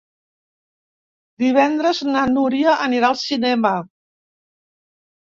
Divendres 1.43 1.99
na 2.07 2.23
Núria 2.37 2.73
anirà 2.85 3.11
al 3.11 3.19
cinema. 3.25 3.75